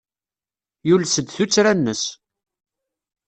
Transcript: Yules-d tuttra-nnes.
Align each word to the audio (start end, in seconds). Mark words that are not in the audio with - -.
Yules-d 0.87 1.27
tuttra-nnes. 1.35 2.03